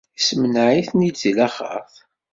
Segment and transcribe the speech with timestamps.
[0.19, 1.95] Issemneɛ-iten-id si laxert.